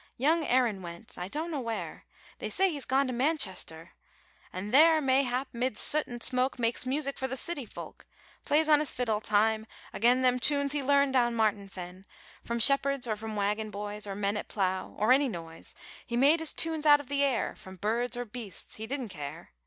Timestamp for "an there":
4.51-4.99